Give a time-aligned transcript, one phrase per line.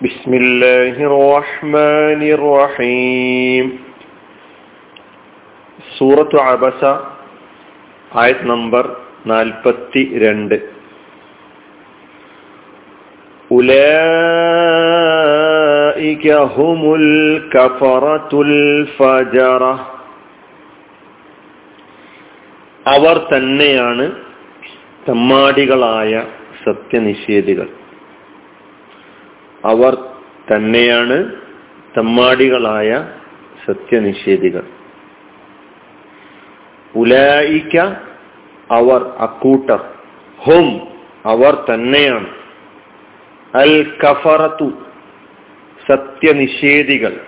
[0.00, 3.66] بسم الله الرحمن الرحيم
[5.90, 6.80] സൂറത്തു അബസ
[8.14, 8.84] ആയത് നമ്പർ
[9.26, 10.56] നാൽപ്പത്തി രണ്ട്
[14.86, 17.06] ഉലൈക ഹുമുൽ
[17.54, 18.52] കഫറത്തുൽ
[18.96, 19.62] ഫജറ
[22.86, 24.06] അവർ തന്നെയാണ്
[25.06, 26.12] തമ്മാടികളായ
[26.62, 27.68] സത്യനിഷേധികൾ
[29.65, 30.15] അവർ
[30.53, 31.33] തന്നെയാണ്
[31.97, 33.13] തമ്മാടികളായ
[33.65, 34.63] സത്യനിഷേധികൾ.
[36.95, 37.77] ഉലായിക്ക
[38.71, 39.93] അവർ അക്കൂട്ടർ.
[40.43, 40.87] ഹും
[41.25, 42.27] അവർ തന്നെയാണ്.
[43.55, 44.71] അൽ കഫറത്തു
[45.91, 47.21] സത്യനിഷേധികൾ.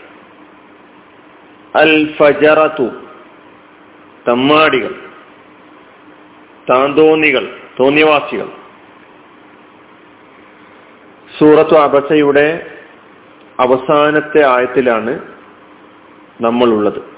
[1.75, 2.89] അൽ ഫജറത്തു
[4.27, 4.95] തമ്മാടികൾ.
[6.69, 8.62] താന്തോന്നികൾ തോന്നിവാസികൾ
[11.39, 12.65] സൂറത്തു അബസയുടെ
[13.59, 15.19] അവസാനത്തെ ആയത്തിലാണ്
[16.41, 17.13] നമ്മളുള്ളത്.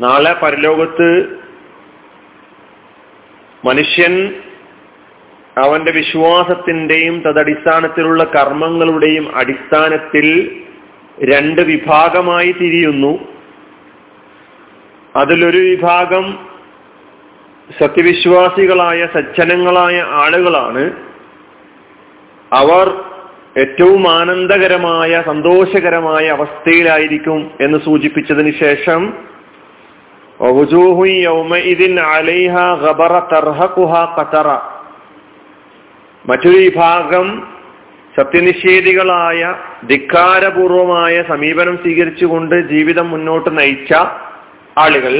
[0.00, 1.38] നാളെ പരലോകത്ത്
[3.64, 4.34] മനുഷ്യൻ
[5.58, 10.56] അവന്റെ വിശ്വാസത്തിന്റെയും തദടിസ്ഥാനത്തിലുള്ള കർമ്മങ്ങളുടെയും അടിസ്ഥാനത്തിൽ
[11.24, 13.18] രണ്ട് വിഭാഗമായി തിരിയുന്നു.
[15.16, 16.38] അതിലൊരു വിഭാഗം
[17.80, 20.92] സത്യവിശ്വാസികളായ സജ്ജനങ്ങളായ ആളുകളാണ്.
[22.52, 23.04] അവർ
[23.58, 29.14] ഏറ്റവും ആനന്ദകരമായ സന്തോഷകരമായ അവസ്ഥയിലായിരിക്കും എന്ന് സൂചിപ്പിച്ചതിന് ശേഷം
[36.26, 37.26] മറ്റൊരു വിഭാഗം
[38.14, 39.40] സത്യനിഷേധികളായ
[39.86, 43.92] ധിക്കാരപൂർവമായ സമീപനം സ്വീകരിച്ചുകൊണ്ട് ജീവിതം മുന്നോട്ട് നയിച്ച
[44.78, 45.14] ആളുകൾ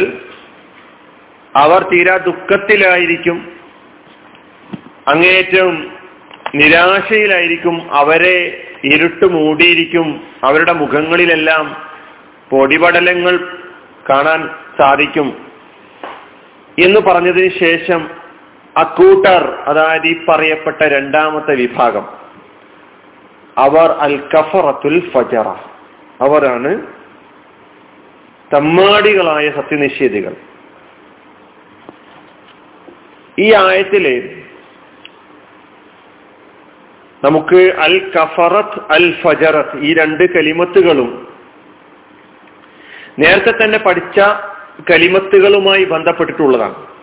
[1.55, 3.39] അവർ തീരാ ദുഃഖത്തിലായിരിക്കും
[5.09, 5.71] അങ്ങേറ്റം
[6.55, 8.37] നിരാശയിലായിരിക്കും അവരെ
[8.85, 10.09] ഇരുട്ട് മൂടിയിരിക്കും
[10.45, 11.67] അവരുടെ മുഖങ്ങളിലെല്ലാം
[12.51, 13.35] പൊടിപടലങ്ങൾ
[14.11, 14.41] കാണാൻ
[14.81, 15.29] സാധിക്കും
[16.79, 18.01] എന്ന് പറഞ്ഞതിന് ശേഷം
[18.77, 22.07] അക്കൂട്ടർ അതായത് ഈ പറയപ്പെട്ട രണ്ടാമത്തെ വിഭാഗം
[23.59, 25.49] അവർ അൽ കഫറത്തുൽ ഫജറ.
[26.21, 26.87] അവരാണ്
[28.55, 30.35] തമ്മാടികളായ സത്യനിഷേധികൾ.
[33.39, 34.43] ഈ ആയത്തിലെ
[37.25, 41.29] നമുക്ക് അൽ കഫറത്ത് അൽ ഫജറത്ത് ഈ രണ്ട് കലിമത്തുകളും
[43.19, 44.19] നേരത്തെ തന്നെ പഠിച്ച
[44.91, 46.96] കലിമത്തുകളുമായി ബന്ധപ്പെട്ടിട്ടുള്ളതാണ്.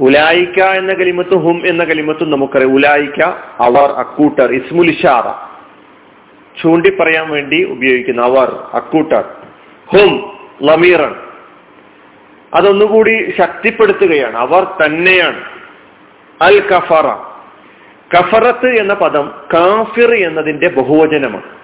[0.00, 2.74] ഉലായിക്ക എന്ന കലിമത്തും ഹും എന്ന കലിമത്തും നമുക്കറിയാം.
[2.74, 3.22] ഉലായിക്ക
[3.58, 5.52] അവർ അക്കൂട്ടർ ഇസ്മുലിഷാറ
[6.62, 9.24] ചൂണ്ടി പറയാൻ വേണ്ടി ഉപയോഗിക്കുന്ന അവർ അക്കൂട്ടർ.
[9.86, 11.14] ഹും ലമീറൻ.
[12.54, 14.36] അതൊന്നുകൂടി ശക്തിപ്പെടുത്തുകയാണ്.
[14.36, 15.44] അവർ തന്നെയാണ്.
[16.42, 17.06] അൽ കഫറ.
[18.18, 21.62] കഫറത്ത് എന്ന പദം കാഫിർ എന്നതിന്റെ ബഹുവചനമാണ്.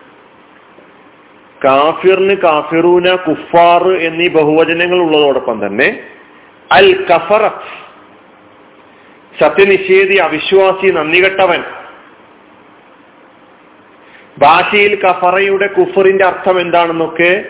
[1.65, 6.01] കാഫിറിന് കാഫിറൂന കുഫാർ എന്നീ ബഹുവചനങ്ങൾ ഉള്ളതോടൊപ്പം തന്നെ
[6.73, 7.88] അൽ കഫറത്ത്
[9.41, 11.65] സത്യനിഷേധി അവിശ്വാസി നന്ദികെട്ടവൻ.
[14.39, 17.45] ഭാഷയിൽ കഫറയുടെ കുഫറിന്റെ അർത്ഥം എന്താണെന്നൊക്കെ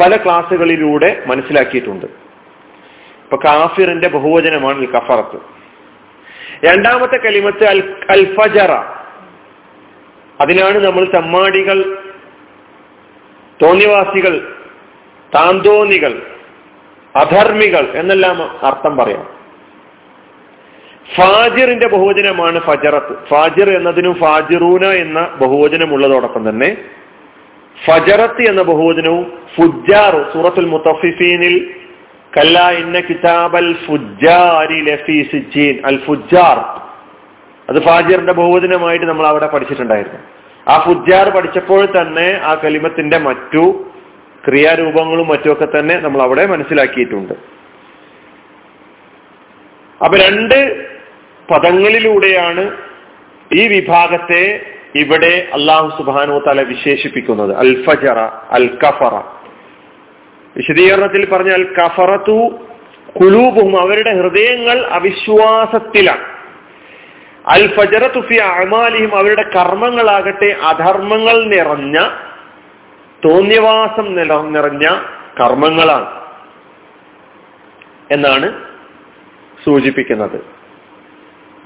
[0.00, 2.06] പല ക്ലാസ്സുകളിലൂടെ മനസ്സിലാക്കിയിട്ടുണ്ട്.
[2.06, 5.36] ഇപ്പൊ കാഫിറിന്റെ ബഹുവചനമാണ് കഫറത്ത്.
[6.66, 8.72] രണ്ടാമത്തെ കലിമത്ത് അൽ അൽഫജറ.
[10.40, 11.98] അതിനാണ് നമ്മൾ തമ്മാടികൾ
[13.62, 14.56] തോന്നിവാസികൾ
[15.34, 16.22] താന്തോന്നികൾ
[17.16, 19.43] അധർമ്മികൾ എന്നെല്ലാം അർത്ഥം പറയാം.
[21.06, 23.14] ഫാജിറിന്റെ ബഹുവചനമാണ് ഫജറത്ത്.
[23.30, 26.76] ഫാജിർ എന്നതിനും ഫാജിറൂന എന്ന ബഹുവചനം ഉള്ളതോടൊപ്പം തന്നെ
[27.86, 29.24] ഫജറത്ത് എന്ന ബഹുവചനവും
[29.56, 31.56] ഫുജാർ സൂറത്തുൽ മുത്തഫിഫീനിൽ
[32.36, 35.18] കല്ല ഇന്ന കിതാബൽ ഫുജാരി ലഫി
[35.84, 36.58] അൽ ഫുജാർ
[37.70, 40.20] അത് ഫാജിറിന്റെ ബഹുവചനമായിട്ട് നമ്മൾ അവിടെ പഠിച്ചിട്ടുണ്ടായിരുന്നു.
[40.68, 43.64] ആ ഫുജാർ പഠിച്ചപ്പോൾ തന്നെ ആ കലിമത്തിന്റെ മറ്റു
[44.44, 47.34] ക്രിയാരൂപങ്ങളും മറ്റുമൊക്കെ തന്നെ നമ്മൾ അവിടെ മനസ്സിലാക്കിയിട്ടുണ്ട്.
[50.04, 50.58] അപ്പൊ രണ്ട്
[51.50, 52.76] പദങ്ങളിലൂടെയാണ്
[53.52, 57.56] ഈ വിഭാഗത്തെ ഇവിടെ അള്ളാഹു സുബാനോ തല വിശേഷിപ്പിക്കുന്നത്.
[57.56, 58.18] അൽ ഫജറ
[58.50, 59.14] അൽ കഫറ
[60.56, 62.58] വിശദീകരണത്തിൽ പറഞ്ഞ അൽ കഫറത്തു
[63.20, 66.26] കുലൂബും അവരുടെ ഹൃദയങ്ങൾ അവിശ്വാസത്തിലാണ്.
[67.48, 71.98] അൽ ഫജറത്തു ഫി അമാലിയും അവരുടെ കർമ്മങ്ങളാകട്ടെ അധർമ്മങ്ങൾ നിറഞ്ഞ
[73.24, 74.14] തോന്നിയവാസം
[74.52, 74.86] നിറഞ്ഞ
[75.40, 76.10] കർമ്മങ്ങളാണ്
[78.10, 78.48] എന്നാണ്
[79.64, 80.53] സൂചിപ്പിക്കുന്നത്.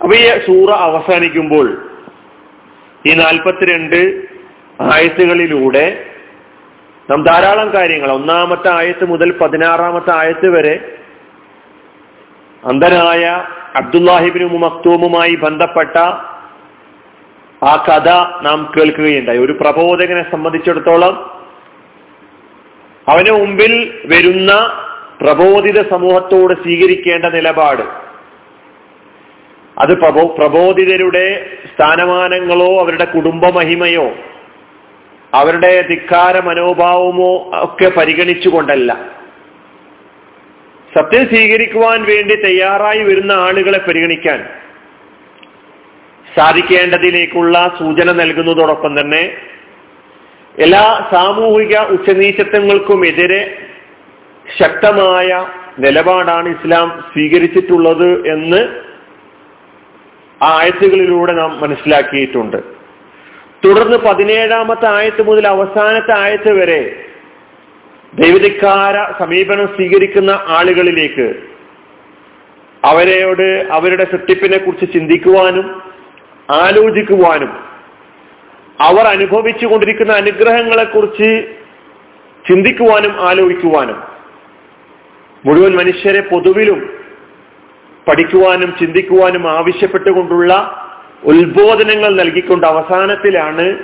[0.03, 1.67] അപ്പൊ ഈ സൂറ അവസാനിക്കുമ്പോൾ
[3.07, 4.23] ഈ നാൽപ്പത്തിരണ്ട്
[4.81, 6.05] ആയത്തുകളിലൂടെ
[7.11, 10.99] നാം ധാരാളം കാര്യങ്ങൾ ഒന്നാമത്തെ ആയത്ത് മുതൽ പതിനാറാമത്തെ ആയത്ത് വരെ
[12.65, 13.25] അന്ധനായ
[13.77, 15.99] അബ്ദുല്ലാഹിബിനും മക്തൂമുമായി ബന്ധപ്പെട്ട
[17.65, 18.09] ആ കഥ
[18.43, 19.39] നാം കേൾക്കുകയുണ്ടായി.
[19.39, 21.15] ഒരു പ്രബോധകനെ സംബന്ധിച്ചിടത്തോളം
[23.09, 24.53] അവന് മുമ്പിൽ വരുന്ന
[25.21, 28.08] പ്രബോധിത സമൂഹത്തോട് സ്വീകരിക്കേണ്ട നിലപാട്
[29.83, 31.27] അത് പ്രബോ പ്രബോധിതരുടെ
[31.75, 34.17] സ്ഥാനമാനങ്ങളോ അവരുടെ കുടുംബ മഹിമയോ
[35.35, 38.93] അവരുടെ ധിക്കാര മനോഭാവമോ ഒക്കെ പരിഗണിച്ചുകൊണ്ടല്ല.
[40.97, 44.49] സത്യം സ്വീകരിക്കുവാൻ വേണ്ടി തയ്യാറായി വരുന്ന ആളുകളെ പരിഗണിക്കാൻ
[46.37, 49.23] സാധിക്കേണ്ടതിലേക്കുള്ള സൂചന നൽകുന്നതോടൊപ്പം തന്നെ
[50.59, 53.59] എല്ലാ സാമൂഹിക ഉച്ചനീചത്വങ്ങൾക്കുമെതിരെ
[54.59, 55.47] ശക്തമായ
[55.79, 58.88] നിലപാടാണ് ഇസ്ലാം സ്വീകരിച്ചിട്ടുള്ളത് എന്ന്
[60.43, 62.57] ആ ആയത്തുകളിലൂടെ നാം മനസ്സിലാക്കിയിട്ടുണ്ട്.
[63.65, 67.07] തുടർന്ന് പതിനേഴാമത്തെ ആയത്ത് മുതൽ അവസാനത്തെ ആയത്ത് വരെ
[68.15, 71.35] ദൈവതിക്കാര സമീപനം സ്വീകരിക്കുന്ന ആളുകളിലേക്ക്
[72.85, 75.83] അവരെയോട് അവരുടെ സൃഷ്ടിപ്പിനെ കുറിച്ച് ചിന്തിക്കുവാനും
[76.53, 77.51] ആലോചിക്കുവാനും
[78.81, 81.49] അവർ അനുഭവിച്ചു കൊണ്ടിരിക്കുന്ന അനുഗ്രഹങ്ങളെ കുറിച്ച്
[82.49, 83.99] ചിന്തിക്കുവാനും ആലോചിക്കുവാനും
[85.45, 86.98] മുഴുവൻ മനുഷ്യരെ പൊതുവിലും
[88.09, 90.53] പഠിക്കുവാനും ചിന്തിക്കുവാനും ആവശ്യപ്പെട്ടുകൊണ്ടുള്ള
[91.25, 93.79] ഉത്ബോധനങ്ങൾ നൽകിക്കൊണ്ട് അവസാനത്തിലാണ്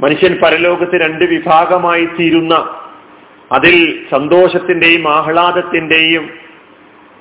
[0.00, 2.54] മനുഷ്യൻ പരലോകത്ത് രണ്ട് വിഭാഗമായി തീരുന്ന.
[3.52, 6.30] അതിൽ സന്തോഷത്തിന്റെയും ആഹ്ലാദത്തിന്റെയും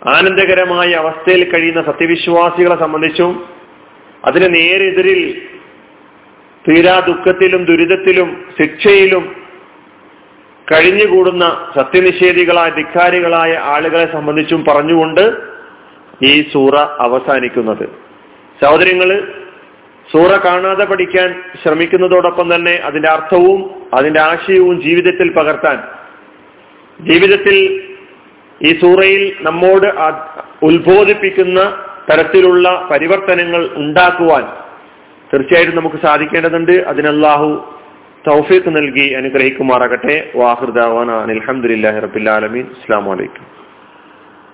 [0.10, 3.46] ആനന്ദകരമായ അവസ്ഥയിൽ കഴിയുന്ന സത്യവിശ്വാസികളെ സംബന്ധിച്ചും
[4.26, 5.42] അതിന് നേരെതിരിൽ
[6.66, 9.36] തീരാ ദുഃഖത്തിലും ദുരിതത്തിലും ശിക്ഷയിലും
[10.72, 15.55] കഴിഞ്ഞുകൂടുന്ന സത്യനിഷേധികളായ ധിക്കാരികളായ ആളുകളെ സംബന്ധിച്ചും പറഞ്ഞുകൊണ്ട്
[16.24, 17.90] ഈ സൂറ അവസാനിക്കുന്നത്.
[18.64, 19.32] സഹോദരങ്ങൾ
[20.14, 25.84] സൂറ കാണാതെ പഠിക്കാൻ ശ്രമിക്കുന്നതോടൊപ്പം തന്നെ അതിന്റെ അർത്ഥവും അതിന്റെ ആശയവും ജീവിതത്തിൽ പകർത്താൻ.
[27.00, 27.84] ജീവിതത്തിൽ
[28.62, 29.88] ഈ സൂറയിൽ നമ്മോട്
[30.64, 34.44] ഉത്ബോധിപ്പിക്കുന്ന തരത്തിലുള്ള പരിവർത്തനങ്ങൾ ഉണ്ടാക്കുവാൻ
[35.34, 36.72] തീർച്ചയായിട്ടും നമുക്ക് സാധിക്കേണ്ടതുണ്ട്.
[36.72, 37.78] അതിനല്ലാഹു
[38.28, 40.32] തൗഫീഖ് നൽകി അനുഗ്രഹിക്കുമാറാകട്ടെ.
[40.36, 43.65] വാഹൃദാവാൻ അലഹമുല്ലാ റബിൻ അസ്സാം വലൈക്കും